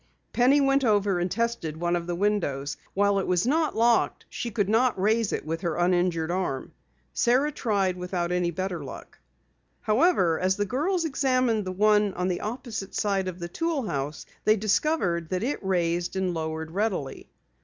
[0.33, 2.75] Penny went over and tested one of the windows.
[2.95, 6.71] While it was not locked, she could not raise it with her injured arm.
[7.13, 9.19] Sara tried without any better luck.
[9.81, 14.25] However, as the girls examined the one on the opposite side of the tool house,
[14.43, 17.29] they discovered that it raised and lowered readily.